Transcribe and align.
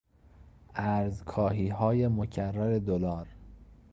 ارزکاهیهای 0.75 2.07
مکرر 2.07 2.79
دلار 2.79 3.27